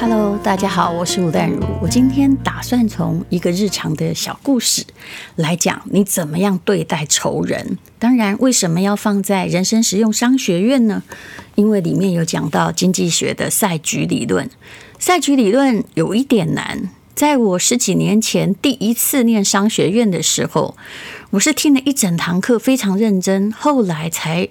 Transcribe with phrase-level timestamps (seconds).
[0.00, 1.64] Hello，大家好，我是吴淡如。
[1.80, 4.84] 我今天打算从一个日常的小故事
[5.36, 7.78] 来讲，你怎么样对待仇人。
[7.98, 11.02] 当然，为什么要放在人生实用商学院呢？
[11.54, 14.50] 因为里面有讲到经济学的赛局理论。
[14.98, 20.76] 赛局理论有一点难，在我十几年前第一次念商学院的时候，
[21.30, 24.48] 我是听了一整堂课，非常认真，后来才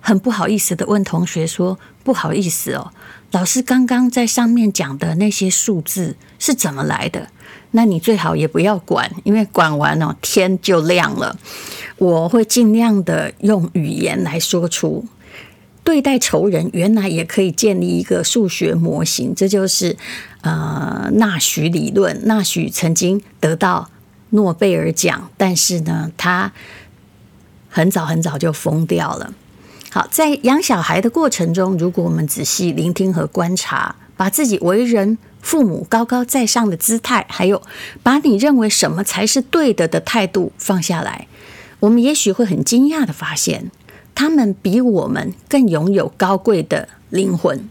[0.00, 2.92] 很不好意思的问同学说：“不好意思哦。”
[3.32, 7.28] 老师刚刚在上面讲的那些数字是怎么来的？
[7.72, 11.36] 那你最好也不要管，因为管完哦，天就亮了。
[11.98, 15.04] 我会尽量的用语言来说出，
[15.84, 19.98] 对待仇人原来也可以建立一个数学模型，这就是
[20.40, 22.24] 呃纳许理论。
[22.24, 23.90] 纳许曾经得到
[24.30, 26.50] 诺贝尔奖，但是呢，他
[27.68, 29.34] 很早很早就疯掉了。
[29.90, 37.62] 好，在养小孩的过程中，如果我们仔细聆听和观察，把自己为人父母高高在上的姿态，还有
[38.02, 41.26] 把你认为什么才是对的的态度放下来，
[41.80, 43.70] 我们也许会很惊讶的发现，
[44.14, 47.66] 他们比我们更拥有高贵的灵魂。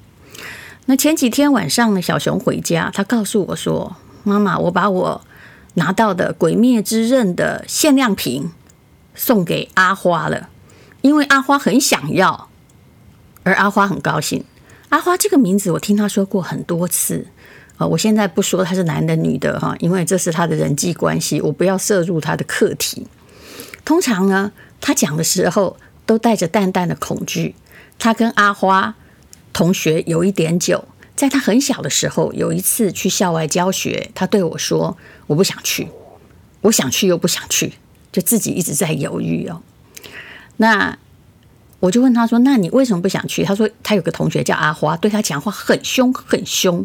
[0.87, 5.21] 那前几天晚上呢，小熊回家，他告诉我说：“妈妈，我把我
[5.75, 8.49] 拿到的《鬼灭之刃》的限量品
[9.13, 10.49] 送给阿花了。”
[11.01, 12.49] 因为阿花很想要，
[13.43, 14.43] 而阿花很高兴。
[14.89, 17.27] 阿花这个名字我听他说过很多次，
[17.77, 23.05] 啊，我现在不说他是男的女的哈，因为这是他的人际关系，我不要涉入他的课题。
[23.83, 27.55] 通常呢，他讲的时候都带着淡淡的恐惧。
[27.99, 28.95] 他跟阿花
[29.51, 34.95] 同学有一点久，在他很小的时候，有一次去校外教学，他对我说
[35.27, 35.89] ：“我不想去，
[36.61, 37.73] 我想去又不想去，
[38.11, 39.61] 就自己一直在犹豫哦。”
[40.57, 40.97] 那
[41.79, 46.83] 我就问他说：“那你为什么不想去？”他说：“他有个同学叫阿花，对他讲话很凶很凶。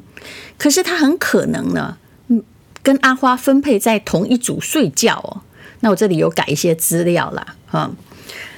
[0.59, 1.97] 可是他很可能呢，
[2.29, 2.43] 嗯，
[2.83, 5.41] 跟阿花分配在同一组睡觉哦。
[5.81, 7.91] 那我这里有改一些资料啦，哈。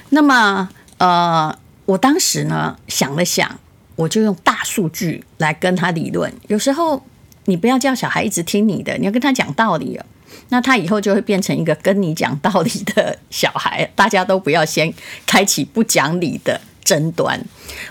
[0.09, 3.59] 那么呃，我当时呢想了想，
[3.95, 6.31] 我就用大数据来跟他理论。
[6.47, 7.01] 有时候
[7.45, 10.05] 你不要叫小孩一直听你的，你要跟他讲道理哦。”
[10.49, 14.93] 那他以后就会变成一个跟你讲道理的小孩，大家都不要先
[15.25, 17.43] 开启不讲理的争端。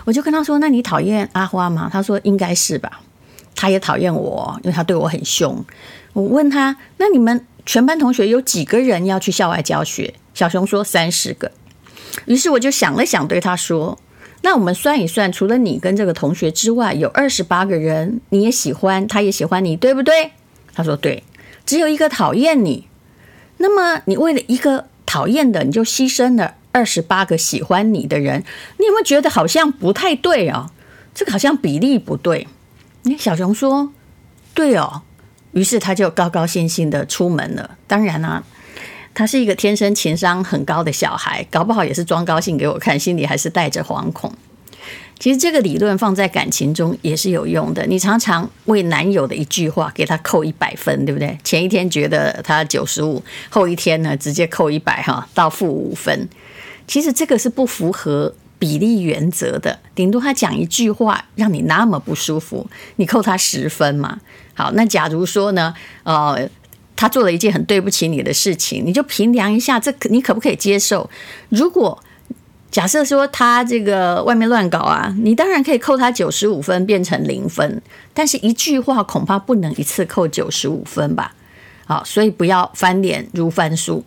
[0.05, 3.01] 我就跟他说：“那你讨厌阿花吗？”他说：“应该是吧。”
[3.55, 5.63] 他也讨厌我，因为他对我很凶。
[6.13, 11.51] 我问他：“那你们全班同学有几个人要去校外教学？”小熊说：“三十个。”
[12.25, 13.99] 于是我就想了想，对他说
[14.43, 20.31] ：“那我们算一算，除了你跟这个同学之外，有二十八个人你也喜欢，他也喜欢你，对不对？”
[20.73, 21.23] 他说：“对。”
[21.65, 22.87] 只有一个讨厌你，
[23.57, 28.43] 那么你为了一个讨厌的，你就牺牲了二十八个喜欢你的人，
[28.77, 30.69] 你有没有觉得好像不太对哦？
[31.13, 32.47] 这个好像比例不对。
[33.03, 33.91] 你小熊说
[34.53, 35.03] ：“对哦。”
[35.53, 37.77] 于是他就高高兴兴的出门了。
[37.87, 38.43] 当然啦、啊，
[39.13, 44.33] 他是一个天生情商很高的小孩，搞不好也是装高兴给我看，心里还是带着惶恐。
[45.17, 47.85] 其实这个理论放在感情中也是有用的。
[47.85, 51.37] 你常常为男友的一句话给他扣一百分，对不对？
[51.43, 56.27] 前一天觉得他九十五，后一天呢直接扣一百哈，到负五分。
[56.85, 59.79] 其实这个是不符合比例原则的。
[59.95, 64.19] 顶多他讲一句话让你那么不舒服，你扣他十分嘛。
[64.53, 66.47] 好，那假如说呢，呃，
[66.95, 71.09] 他做了一件很对不起你的事情，你就评量一下，这可你可不可以接受？
[71.49, 71.97] 如果
[72.71, 77.81] 假设说他这个外面乱搞啊，你当然可以扣他九十五分，变成零分。
[78.13, 81.33] 但是一句话恐怕不能一次扣九十五分吧？
[81.85, 84.03] 好，所以不要翻脸如翻书，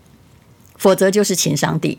[0.77, 1.99] 否则就是情商低。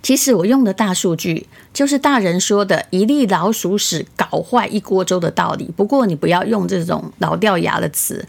[0.00, 5.70] 其实我用的大数据就是大人说的一粒老鼠屎搞坏一锅粥的道理。
[5.76, 8.26] 不过你不要用这种老掉牙的词，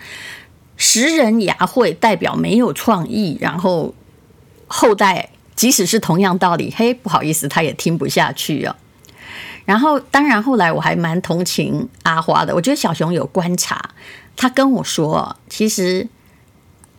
[0.75, 3.93] 食人牙慧代表没有创意，然后
[4.67, 5.29] 后代。
[5.55, 8.75] 即使是同样道理，嘿，不好意思，他也听不下去哦。
[9.65, 12.53] 然后，当然后来我还蛮同情阿花的。
[12.53, 13.89] 我觉得小熊有观察，
[14.35, 16.07] 他跟我说，其实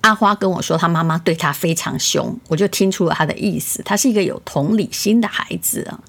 [0.00, 3.82] 阿花跟我说，他妈妈对他非常凶，我就听出了他的意思。
[3.85, 6.00] 他是一个有同理心的孩子啊。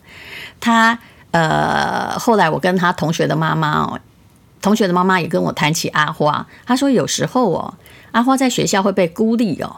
[0.60, 0.98] 他
[1.30, 4.00] 呃，后来我跟他同学的妈妈哦，
[4.62, 7.74] 同学的妈妈也跟我谈起阿花，他说有时候哦，
[8.14, 9.78] 阿花在学校会被孤立哦。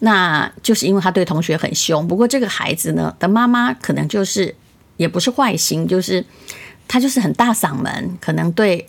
[0.00, 4.54] 那就是因为他对同学很凶，不过这个孩子呢的妈妈可能就是
[4.96, 6.24] 也不是坏心，就是
[6.86, 8.86] 他就是很大嗓门，可能对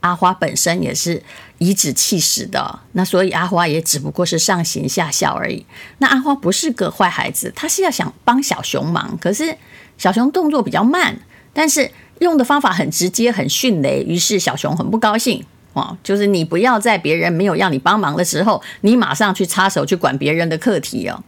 [0.00, 1.22] 阿花本身也是
[1.58, 2.80] 颐指气使的。
[2.92, 5.64] 那所以阿花也只不过是上行下效而已。
[5.98, 9.56] 那阿花不是个坏孩子，他是要想帮小熊忙，可是
[9.96, 11.18] 小熊动作比较慢，
[11.52, 11.90] 但是
[12.20, 21.22] 用的方法很直接，很迅雷，于是小熊很不高兴哦，就是你不要在别人没有要你帮忙的时候，你马上去插手去管别人的课题哦。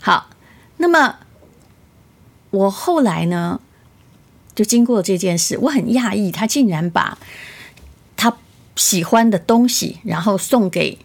[0.00, 0.30] 好，
[0.76, 1.16] 那么
[2.50, 3.60] 我后来呢，
[4.54, 7.18] 就经过这件事，我很讶异，他竟然把
[8.16, 8.36] 他
[8.76, 10.98] 喜欢的东西，然后送给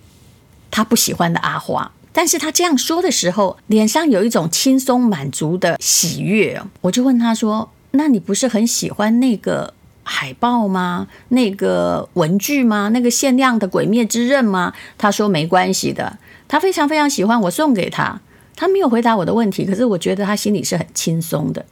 [0.69, 1.91] 他不喜欢的阿花。
[2.13, 6.61] 但是他这样说的时候，脸上有一种轻松满足的喜悦。
[6.81, 9.73] 我就问他说：“那你不是很喜欢那个
[10.11, 11.07] 海报吗？
[11.29, 12.89] 那个文具吗？
[12.89, 16.17] 那个限量的《鬼灭之刃》吗？”他说：“没关系的，
[16.49, 18.19] 他非常非常喜欢，我送给他。”
[18.53, 21.65] 他没有回答我的问题，可是我觉得他心里是很轻松的。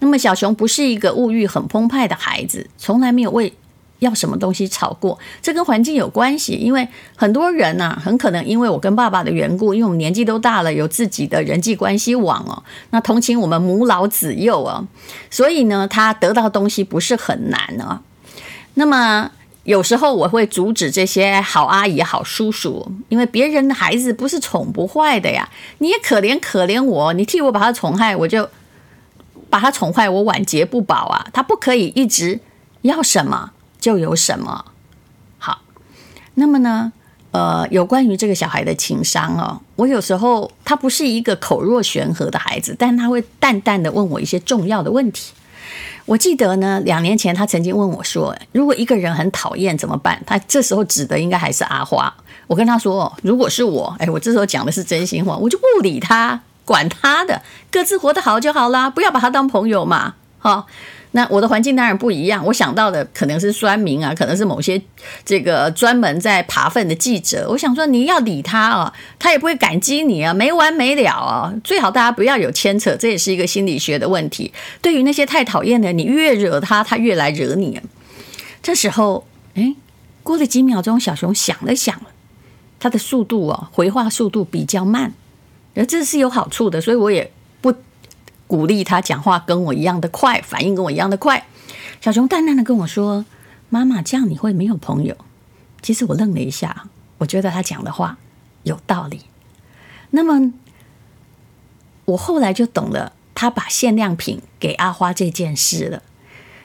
[0.00, 3.52] 那么小熊不是一个物欲很澎湃的孩子，从来没有为
[4.02, 6.54] 要什么东西吵过，这跟环境有关系。
[6.54, 14.84] 因为很多人呐、啊，很可能因为我跟爸爸的缘故，因为我们年纪都大了，有自己的人际关系网哦，那同情我们母老子幼啊，
[15.30, 18.02] 所以呢，他得到东西不是很难啊。
[18.74, 19.30] 那么
[19.64, 25.48] 有时候我会阻止这些好阿姨、好叔叔，因为别人的孩子不是宠不坏的呀。
[25.78, 28.48] 你也可怜可怜我，你替我把他宠坏，我就
[29.48, 31.26] 把他宠坏，我晚节不保啊。
[31.32, 32.40] 他不可以一直
[32.80, 33.52] 要什么。
[33.82, 34.64] 就有什么
[35.38, 35.60] 好，
[36.34, 36.92] 那么呢，
[37.32, 45.32] 呃，有关于这个小孩的情商哦，我有时候他不是一个口若悬河的孩子，但他会淡淡的问我一些重要的问题。
[46.06, 52.12] 我记得呢，两年前他曾经问我说：“如果一个人很讨厌怎么办？”他这时候指的应该还是阿花。
[52.46, 60.66] 我跟他说：“如果是我，哎，我这时候讲的是真心话，我就不理他，管他的，各自活得好就好啦，不要把他当朋友嘛，哈。”
[61.14, 64.80] 那我的环境当然不一样，我想到的可能是酸民啊，可能是某些
[65.24, 67.46] 这个专门在扒粪的记者。
[67.50, 71.52] 我想说，你要理他啊，他也不会感激你啊，没完没了啊。
[71.62, 74.50] 最好大家不要有牵扯，这也是一个心理学的问题。
[74.80, 77.78] 对于那些太讨厌的，你越惹他，他越来惹你。
[78.62, 79.74] 这时候，哎，
[80.22, 82.00] 过了几秒钟，小熊想了想，
[82.80, 85.12] 他的速度啊，回话速度比较慢，
[85.74, 87.30] 而这是有好处的，所以我也。
[88.52, 91.46] 鼓励他讲话跟我一样的快，反应跟我一样的快。
[92.02, 93.24] 小熊淡淡的跟我说
[93.70, 95.16] ：“妈妈，这样你会没有朋友。”
[95.80, 98.18] 其实我愣了一下，我觉得他讲的话
[98.64, 99.22] 有道理。
[100.10, 100.52] 那么
[102.04, 106.02] 我后来就懂了，他把限量品给阿花这件事了。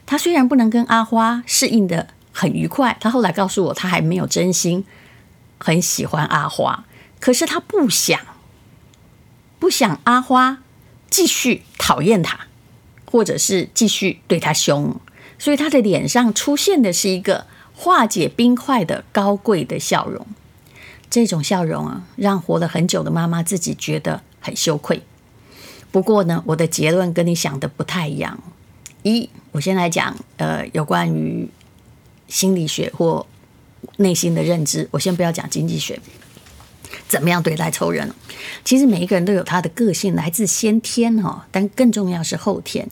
[0.05, 4.83] 他虽然不能跟阿花适应的很愉快，他后来告诉我，他还没有真心
[5.57, 6.83] 很喜欢阿花，
[7.21, 8.19] 可是他不想，
[9.57, 10.57] 不想阿花。
[11.09, 12.47] 继续讨厌他，
[13.05, 14.95] 或者是继续对他凶，
[15.39, 20.25] 所以他的脸上出现的是一个化解冰块的高贵的笑容。
[21.09, 25.01] 这种笑容啊，让活了很久的妈妈自己觉得很羞愧。
[25.89, 28.37] 不过呢，我的结论跟你想的不太一样。
[29.03, 31.47] 一，我先来讲，呃，有关于
[32.27, 33.25] 心理学或
[33.95, 34.89] 内心的认知。
[34.91, 35.97] 我先不要讲经济学。
[37.07, 38.11] 怎么样对待仇人？
[38.63, 42.87] 其实每一个人都有他的个性，来自先天哈，但更重要是后天。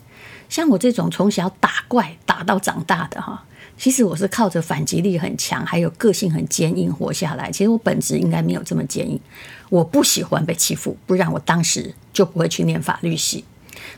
[0.47, 3.43] 像我这种从小打怪打到长大的哈，
[3.77, 7.51] 其实我是靠着反击力很强，还有个性很坚硬活下来。
[7.51, 9.19] 其实我本质应该没有这么坚硬。
[9.69, 13.43] 我不喜欢被欺负，不然我当时就不会去念法律系。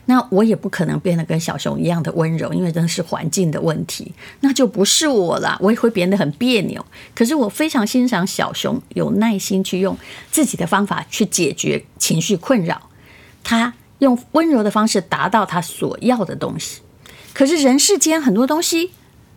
[0.06, 5.58] 那我也不可能变得跟小熊一样的温柔，因为真的是环境的问题，那就不是我了。
[5.60, 6.84] 我也会变得很别扭。
[7.14, 9.96] 可是我非常欣赏小熊有耐心去用
[10.30, 12.88] 自己的方法去解决情绪困扰，
[13.44, 16.80] 他用温柔的方式达到他所要的东西。
[17.34, 18.90] 可是人世间很多东西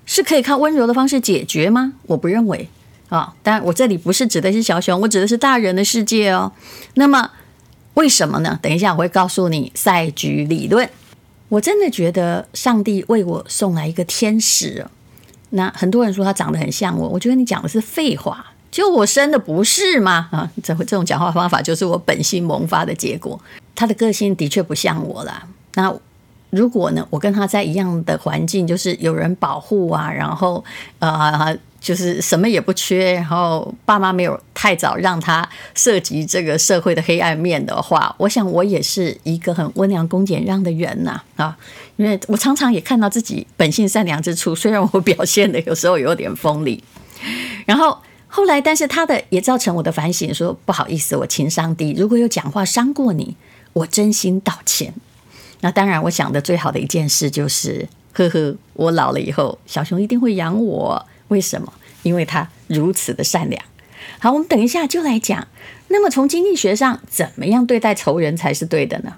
[0.05, 1.93] 是可以靠温柔的方式解决吗？
[2.07, 2.69] 我不认为
[3.09, 3.33] 啊。
[3.43, 6.51] 当然，我这里不是指的是小熊，我指的是大人的世界哦。
[6.95, 7.31] 那么。
[7.95, 8.57] 为什么呢？
[8.61, 10.89] 等一下我会告诉你赛局理论。
[11.49, 14.85] 我真的觉得上帝为我送来一个天使。
[15.49, 18.45] 那很多人说他长得很像我，我觉得你讲的是废话。
[18.71, 20.29] 就我生的不是吗？
[20.31, 23.37] 啊，这这种讲话方法就是我本性萌发的结果。
[23.75, 25.45] 他的个性的确不像我啦。
[25.73, 25.93] 那
[26.51, 30.63] 如果呢，我跟他在一样的环境，就是有人保护啊，然后
[30.99, 31.57] 呃。
[31.81, 41.57] 就是什么也不缺，然后爸妈没有太早让他涉及这个社会的黑暗面的话，我想我也是一个很温良恭俭让的人呐啊，
[41.95, 46.83] 因为我常常也看到自己本性善良之处，虽然我表现的有时候有点锋利，
[47.65, 53.35] 然后后来，但是他的也造成我的反省，说不好意思，我情商低，如果有讲话伤过你，
[53.73, 54.93] 我真心道歉。
[55.61, 61.05] 那当然，我想的最好的一件事就是，呵呵，我老了以后，小熊一定会养我。
[61.29, 61.71] 为什么？
[62.03, 63.63] 因为他如此的善良。
[64.19, 65.47] 好，我们等一下就来讲。
[65.89, 69.13] 那么从经济学上，怎么样对待仇人才是对的呢？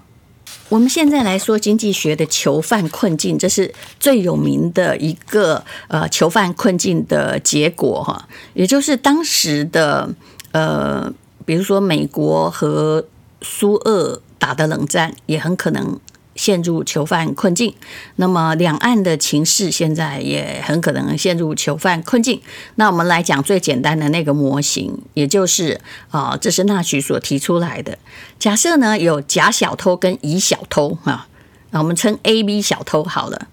[0.68, 10.08] 我们现在来说经济学的囚犯困境，这是最有名的一个呃囚犯困境的结果哈，也就是当时的
[10.52, 11.12] 呃，
[11.44, 13.06] 比如说美国和
[13.40, 15.98] 苏俄打的冷战，也很可能。
[16.34, 17.74] 陷入囚犯困境，
[18.16, 22.40] 那么两岸的情势现在也很可能陷入囚犯困境。
[22.74, 27.98] 那我们来讲最简单的那个模型，也就是啊，这是纳许所提出来的。
[28.38, 31.28] 假设呢有甲小偷跟乙小偷啊，
[31.70, 33.46] 那我们称 A、B 小偷好了。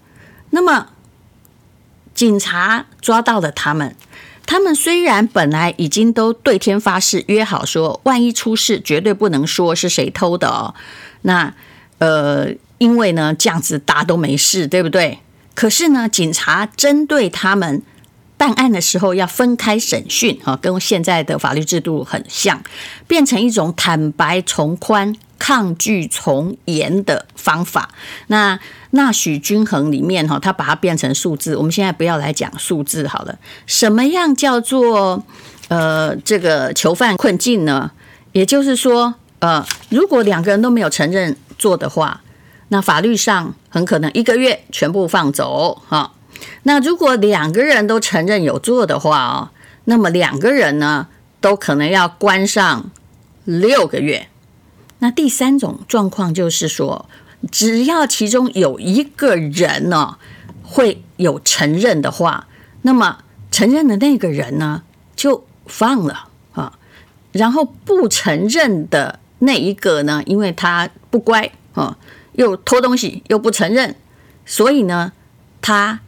[0.50, 0.88] 那么
[2.14, 3.94] 警察抓到了他们，
[4.44, 10.74] 他们虽然本来已经都对天发誓约好说，万一出事绝对不能说是谁偷的哦。
[11.20, 11.54] 那
[11.98, 12.48] 呃。
[12.82, 15.20] 因为呢，这样子大家都没事，对不对？
[15.54, 17.80] 可是呢，警察针对他们
[18.36, 22.60] 办案的时候要分开审讯，哈，跟现在的法律制度很像，
[23.06, 27.90] 变成一种坦白从宽、抗拒从严的方法。
[28.26, 28.58] 那
[28.90, 31.54] 纳许均衡里面，哈，他把它变成数字。
[31.54, 33.38] 我们现在不要来讲数字好了。
[33.64, 35.22] 什么样叫做
[35.68, 37.92] 呃这个囚犯困境呢？
[38.32, 42.21] 也就是说，呃，如果两个人都没有承认做的话。
[42.72, 46.14] 那法律上很可能一个月全部放走哈。
[46.62, 49.50] 那如果两个人都承认有做的话哦，
[49.84, 51.08] 那么两个人呢
[51.42, 52.90] 都可能要关上
[53.44, 54.28] 六个月。
[55.00, 57.06] 那第三种状况就是说，
[57.50, 60.16] 只要其中有一个人呢
[60.62, 62.46] 会有承认的话，
[62.80, 63.18] 那么
[63.50, 64.82] 承认的那个人呢
[65.14, 66.72] 就放了啊。
[67.32, 71.98] 然后不承认的那一个呢，因为他不乖啊。
[72.32, 73.94] 又偷东西，又不承认，
[74.44, 75.12] 所以呢，
[75.60, 76.00] 他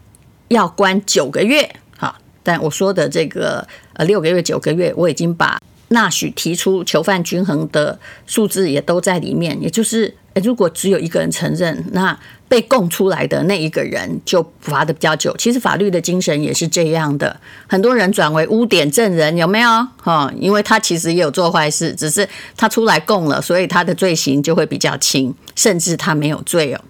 [0.49, 1.77] 要关九个月。
[1.97, 9.61] 好，但我说的这个呃六个月、九个月，我已经把纳许提出囚犯均衡的数字也都在里面。
[9.63, 12.19] 也就是，如果只有一个人承认，那
[12.55, 15.35] 被供出来的那一个人就罚的比较久。
[15.37, 19.69] 其实法律的精神也是这样的，很多人转为污点证人，有没有？
[20.01, 26.81] 哈，因为他其实也有做坏事，只是他出来供了，所以他的罪行就会比较轻，甚至他没有罪哦。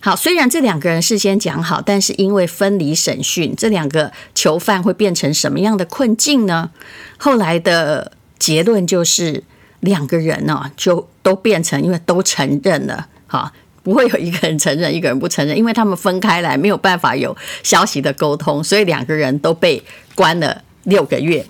[0.00, 6.70] 好，虽然这两个人事先讲好，但是因为分离审讯，这两个囚犯会变成什么样的困境呢？
[7.18, 9.44] 后来的结论就是
[9.80, 13.52] 两个人呢，就都变成，因为都承认了，哈。
[13.84, 19.80] 不会有一个人承认，一个人不承认，因为他们分开来，没有办法有消息的沟通，所以两个人都被
[20.16, 21.46] 关了六个月。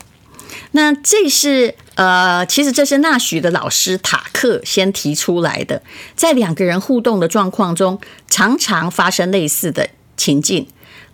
[0.73, 5.81] 那这是呃，其实这是纳许的老师塔克先提出来的，
[6.17, 10.67] 在两个人互动的状况中，常常发生类似的情境。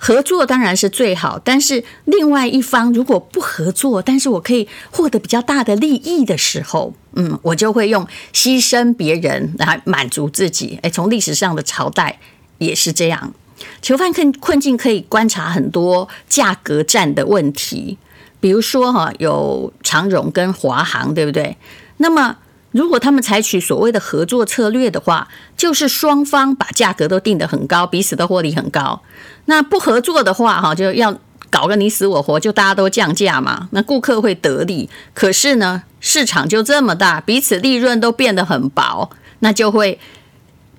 [0.03, 10.79] 合作当然是最好，但是另外一方如果不合作，但是我可以获得比较大的利益的时候，嗯，我就会用牺牲别人来满足自己。
[10.83, 12.19] 诶，从历史上的朝代
[12.59, 13.33] 也是这样。
[13.83, 17.99] 囚犯困困境可以观察很多价格战的问题，
[18.41, 21.57] 比如说哈，有长荣跟华航，对不对？
[21.99, 22.37] 那么。
[22.73, 25.27] 如果他们采取所谓的合作策略的话，
[25.57, 29.03] 就是双方把价格都定得很高，彼此都获利很高。
[29.47, 31.19] 那不合作的话，哈，就要
[31.51, 33.69] 搞个你死我活，就大家都降价嘛。
[33.73, 39.99] 那顾客会得利，可是呢，市场就这么大，彼此利润都变得很薄，那就会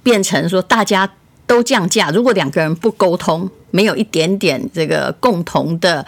[0.01, 1.11] 变成说大家
[1.45, 2.09] 都降价。
[2.09, 6.05] 如果两个人不沟通，没有一点点这个共同的。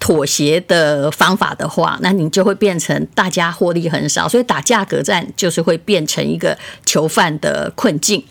[0.00, 8.24] 妥协的方法的话，那你就会变成大家获利很少，所以打价格战就是会变成一个囚犯的困境。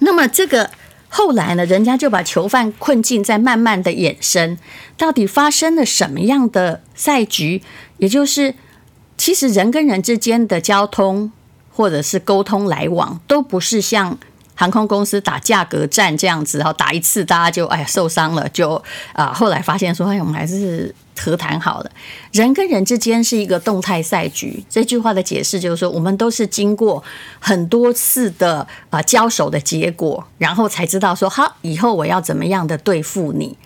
[0.00, 0.68] 那么这个
[1.16, 4.58] 后来呢，人家就把囚犯困境在慢慢的衍生，
[4.96, 7.62] 到底发生了什么样的赛局？
[7.98, 8.56] 也就是，
[9.16, 11.30] 其实人跟人之间的交通
[11.72, 14.18] 或者是沟通来往，都不是像。
[14.56, 18.80] 航空公司打价格战这样子，然后打一次大家就哎呀受伤了，就
[19.12, 21.90] 啊后来发现说哎我们还是和谈好了。
[22.32, 27.02] 人跟人之间是一个动态赛局，这句话的解释就是说，我们都是经过
[27.38, 33.56] 很多次的啊交手的结果，然后才知道说好以后我要怎么样的对付你。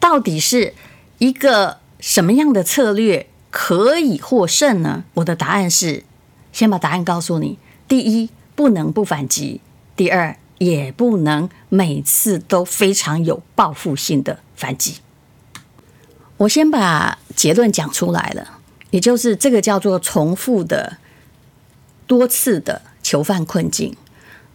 [0.00, 0.74] 到底是
[1.18, 5.04] 一个什么样的策略可以获胜呢？
[5.14, 6.04] 我的答案是，
[6.52, 9.60] 先把答案告诉你：第一，不能不反击。
[9.96, 14.98] 第二，也不能每次都非常有报复性的反击。
[16.38, 18.58] 我先把结论讲出来了，
[18.90, 20.96] 也就是这个叫做重复的、
[22.06, 23.94] 多次的囚犯困境。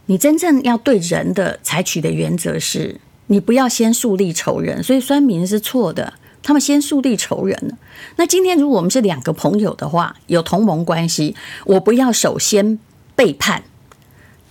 [0.08, 4.82] 你真正要对人的采取的原则是，你不要先树立仇人。
[4.82, 7.78] 所以酸民是错的，他们先树立仇人。
[8.16, 11.36] 那今天如果我们是两个朋友的话，有同盟关系，
[11.66, 12.80] 我不要首先
[13.16, 13.64] 背叛。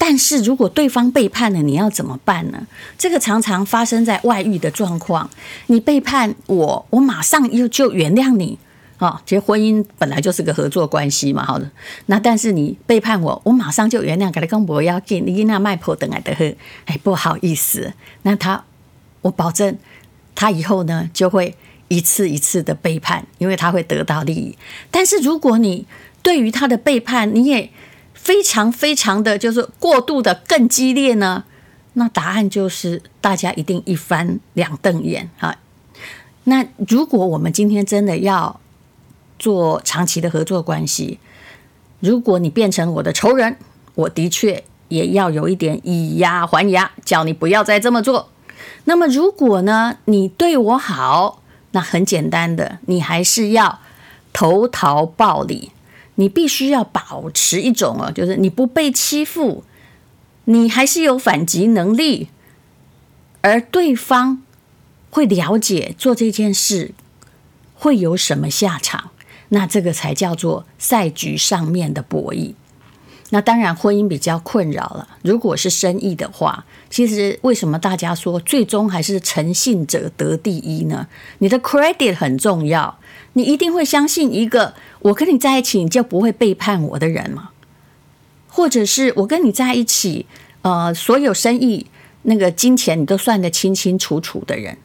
[0.04, 2.66] 但是如果对方背叛了，你要怎么办呢？
[2.98, 5.30] 这个常常发生在外遇的状况。
[5.68, 8.58] 你背叛我，我马上又就原谅你
[8.98, 9.22] 啊！
[9.24, 11.70] 其实婚姻本来就是个合作关系嘛，好的。
[12.06, 16.52] 那但是你背叛我，我马上就原谅，给他跟不要紧，你那卖婆等来的喝，
[16.86, 17.92] 哎，不好意思。
[18.22, 18.64] 那他，
[19.20, 19.78] 我保证，
[20.34, 21.54] 他以后呢就会
[21.86, 24.58] 一次一次的背叛，因为他会得到利益。
[24.90, 25.86] 但是如果你
[26.24, 27.70] 对于他的背叛，你也
[28.22, 31.42] 非常非常的就是过度的更激烈呢？
[31.94, 35.58] 那答案就是大家一定一翻两瞪眼啊！
[36.44, 38.60] 那如果我们今天真的要
[39.40, 41.18] 做长期的合作关系，
[41.98, 43.56] 如果你变成我的仇人，
[43.96, 48.30] 我的确也要有一点以牙还牙，叫你不要再这么做。
[48.84, 53.80] 那么如果呢，你对我好，那很简单的，你还是要
[54.32, 55.72] 投桃报李。
[56.16, 59.64] 你必须要保持一种哦，就是你不被欺负，
[60.44, 62.28] 你还是有反击能力，
[63.40, 64.42] 而对方
[65.10, 66.92] 会了解做这件事
[67.74, 69.10] 会有什么下场，
[69.48, 72.54] 那这个才叫做赛局上面的博弈。
[73.34, 75.08] 那当然，婚姻比较困扰了。
[75.22, 81.06] 如果是生意的话，其实为什么大家说最终还是诚信者得第一呢？
[81.38, 82.98] 你的 credit 很重要，
[83.32, 87.48] 你一定会相信一个我跟你在一起你就不会背叛我的人吗？
[88.48, 90.26] 或者是我跟你在一起，
[90.60, 91.86] 呃，所有生意
[92.24, 94.76] 那个金钱你都算得清清楚楚的人，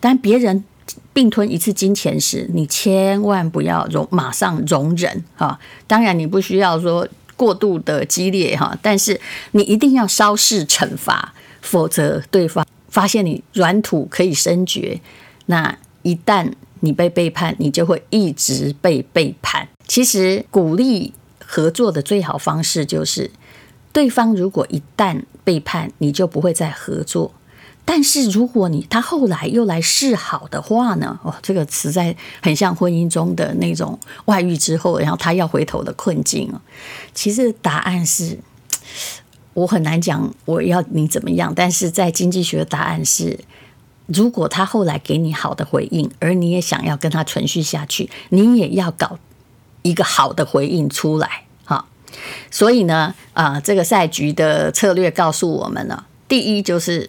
[0.00, 0.64] 当别人
[1.12, 5.60] 并吞一次金钱时，你千万不要容马上容忍哈。
[5.86, 7.06] 当然，你不需要说。
[7.36, 9.20] 过度的激烈哈，但是
[9.52, 15.00] 你一定要稍事惩罚，否则对方发现你软土可以深掘，
[15.46, 16.50] 那一旦
[16.80, 19.68] 你被背叛，你就会一直被背叛。
[19.86, 21.12] 其实鼓励
[21.44, 23.30] 合作的最好方式就是，
[23.92, 27.32] 对方如果一旦背叛，你就不会再合作。
[27.88, 31.18] 但是如果你他后来又来示好的话呢？
[31.22, 36.60] 哦，这个实在很像婚姻中的那种外遇之后，然后他要回头的困境哦。
[37.14, 38.36] 其实答案是，
[39.54, 41.52] 我很难讲我要你怎么样。
[41.54, 43.38] 但是在经济学的答案是，
[44.06, 49.16] 如果他后来给你好的回应，而你也想要跟他存续下去，你也要搞
[49.82, 51.44] 一个好的回应出来。
[51.64, 51.86] 哈，
[52.50, 57.08] 所以呢，啊，这个赛局的策略告诉我们呢，第一就是。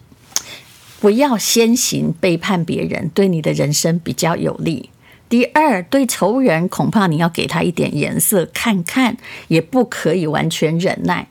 [0.99, 4.89] 不要先行背叛别人，对你的人生比较有利。
[5.29, 9.17] 第二，对仇人恐怕你要给他一点颜色看看，
[9.49, 11.27] 也不可以完全忍耐。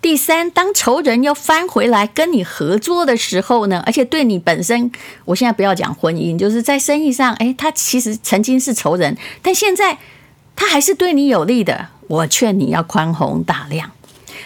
[0.00, 4.90] 第三，当仇人要翻回来跟你合作的时候呢，而且对你本身，
[5.26, 9.98] 我现在不要讲婚姻，就是在生意上，诶，他其实曾经是仇人，但现在
[10.54, 13.92] 他还是对你有利的，我劝你要宽宏大量。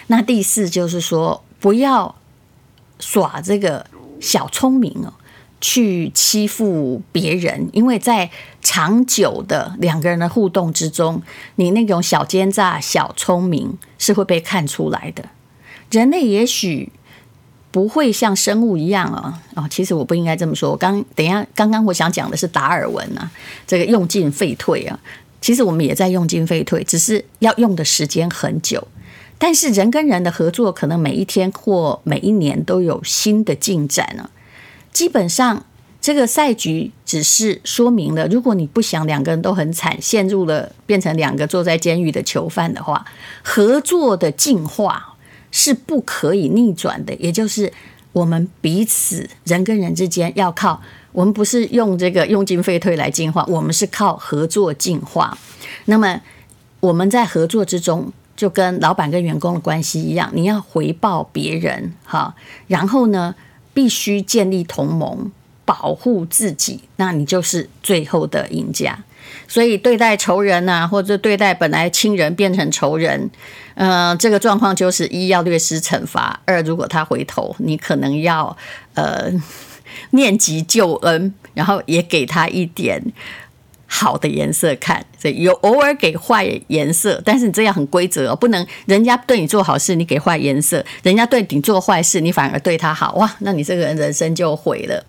[0.07, 2.15] 那第四就是说，不要
[2.99, 3.85] 耍这个。
[4.21, 5.11] 小聪明哦，
[5.59, 8.29] 去欺负别人，因为在
[8.61, 11.21] 长久的两个人的互动之中，
[11.55, 15.25] 你那种小奸诈、小聪明是会被看出来的。
[15.89, 16.89] 人类也许
[17.71, 20.71] 不会像生物一样啊，哦，其实我不应该这么说。
[20.71, 23.29] 我刚等一下，刚刚我想讲的是达尔文啊，
[23.65, 24.99] 这个用进废退啊，
[25.41, 28.87] 其实我们也在用进废退，只是要用的时间很久。
[29.43, 34.29] 但是人跟人的合作，可能每一天或每一年都有新的进展呢。
[34.93, 35.65] 基本上，
[35.99, 43.03] 这个赛局只是说明了，如果你不想两个人都很惨，陷入了变成两个坐在监狱的囚犯的话，
[43.41, 45.15] 合作的进化
[45.49, 47.11] 是不可以逆转的。
[47.15, 47.73] 也就是
[48.13, 50.79] 我们彼此人跟人之间要靠，
[51.11, 55.35] 我们不是用这个用进废退来进化，我们是靠合作进化。
[55.85, 56.21] 那么
[56.79, 58.13] 我们在合作之中。
[58.41, 62.33] 就跟老板跟员工的关系一样，你要回报别人哈，
[62.65, 63.35] 然后呢，
[63.71, 65.31] 必须建立同盟，
[65.63, 68.97] 保护自己，那你就是最后的赢家。
[69.47, 73.29] 所以对待仇人呐、啊，或者对待本来亲人变成仇人，
[73.75, 78.57] 嗯、呃，这个状况就是一要略施惩罚，二如果他回头，你可能要
[78.95, 79.31] 呃
[80.09, 83.03] 念及救恩，然后也给他一点。
[83.93, 95.05] 好的颜色看，所以有偶尔给坏颜色，但是你这样很规则哦，不能人家对你做好事，你给坏颜色；人家对你做坏事，你反而对他好，哇，那你这个人人生就毁了。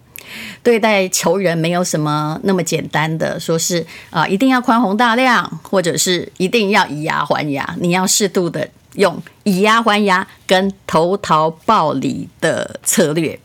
[0.65, 13.39] 对待仇人没有什么那么简单的，说是啊，一定要宽宏大量，或者是一定要以牙还牙，你要适度的用以牙还牙跟投桃报李的策略。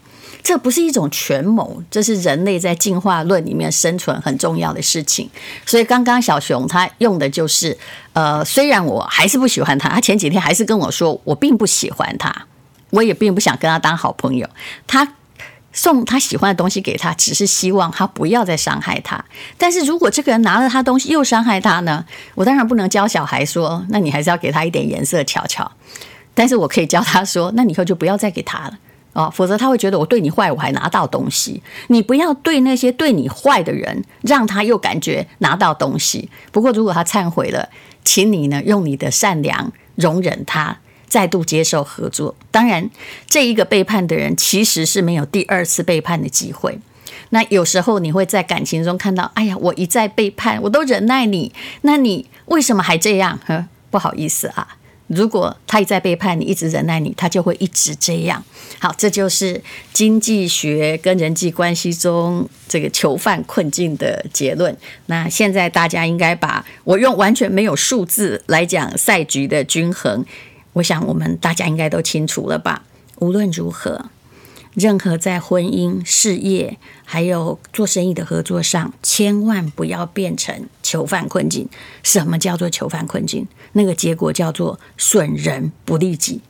[0.48, 5.30] 这不是一种权谋，这是人类在进化论里面生存很重要的事情。
[5.66, 7.78] 所以刚刚小熊他用的就是，
[8.14, 12.34] 呃，虽然我还是不喜欢他，他前几天还是跟我说我并不喜欢他，
[12.92, 14.48] 我也并不想跟他当好朋友。
[14.88, 15.16] 他
[15.74, 19.26] 送他喜欢的东西给他，只是希望他不要再伤害他。
[19.58, 22.06] 但是如果这个人拿了他东西又伤害他呢？
[22.36, 25.70] 我当然不能教小孩说，那你还是要给他一点颜色瞧瞧。
[26.34, 28.78] 但是我可以教他说，那你以后就不要再给他了
[29.18, 31.64] 哦，否则他会觉得我对你坏，我还拿到东西。
[31.88, 36.30] 你不要对那些对你坏的人，让他又感觉拿到东西。
[36.52, 37.70] 不过如果他忏悔了，
[38.04, 40.78] 请你呢用你的善良容忍他。
[41.10, 42.90] 再度接受合作，当然，
[43.28, 46.78] 这一个背叛的人其实是没有第二次背叛的机会。
[47.30, 51.54] 那有时候你会在感情中看到，哎呀，我一再背叛，我都忍耐你，
[51.84, 53.40] 那你为什么还这样？
[53.46, 54.77] 呵，不好意思啊，
[55.08, 58.44] 如果他一再背叛你，一直忍耐你，他就会一直这样。
[58.80, 59.62] 好，这就是
[59.94, 64.76] 经济学跟人际关系中这个囚犯困境的结论。
[65.06, 70.26] 那现在大家应该把我用完全没有数字来讲赛局的均衡。
[70.74, 72.84] 我想，我们大家应该都清楚了吧？
[73.20, 74.12] 无论如何，
[74.74, 76.78] 任何在婚姻、事业
[77.10, 81.70] 还有做生意的合作上，千万不要变成囚犯困境。
[82.04, 83.48] 什么叫做囚犯困境？
[83.72, 86.42] 那个结果叫做损人不利己。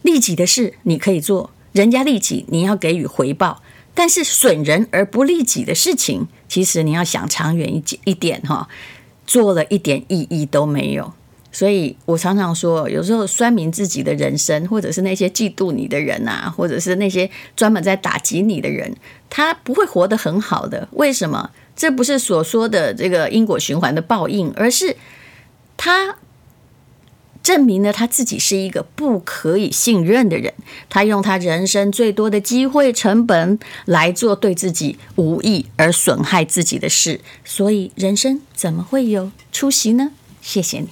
[0.00, 3.62] 利己的事你可以做，人家利己，你要给予回报。
[3.94, 8.66] 但是损人而不利己的事情，其实你要想长远一一点哈，
[9.26, 11.12] 做了一点意义都没有。
[11.58, 18.94] 所以我常常说，有时候酸明自己的人生，或者是那些嫉妒你的人啊，或者是那些专门在打击你的人，
[19.28, 20.86] 他不会活得很好的。
[20.92, 21.50] 为什么？
[21.74, 24.94] 这不是所说的这个因果循环的报应，而是
[25.76, 26.18] 他
[27.42, 30.54] 证明了他自己是一个不可以信任的人。
[30.88, 37.20] 他用他人生最多的机会成本来做对自己无益而损害自己的事。
[37.44, 40.12] 所以人生怎么会有出息呢？
[40.40, 40.90] 谢谢你。